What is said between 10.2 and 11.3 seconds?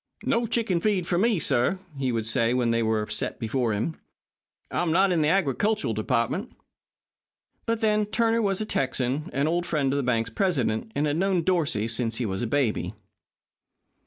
president, and had